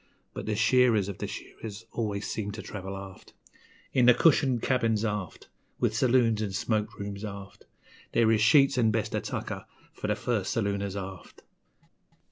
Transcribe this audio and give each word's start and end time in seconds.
But 0.33 0.47
the 0.47 0.55
shearers 0.55 1.09
of 1.09 1.19
the 1.19 1.27
shearers 1.27 1.85
always 1.91 2.25
seem 2.25 2.51
to 2.53 2.63
travel 2.63 2.97
aft; 2.97 3.33
In 3.93 4.07
the 4.07 4.15
cushioned 4.15 4.63
cabins, 4.63 5.05
aft, 5.05 5.47
With 5.79 5.95
saloons 5.95 6.41
'n' 6.41 6.53
smoke 6.53 6.97
rooms, 6.99 7.23
aft 7.23 7.65
There 8.11 8.31
is 8.31 8.41
sheets 8.41 8.79
'n' 8.79 8.89
best 8.89 9.13
of 9.13 9.21
tucker 9.21 9.65
for 9.93 10.07
the 10.07 10.15
first 10.15 10.55
salooners, 10.57 10.95
aft. 10.95 11.43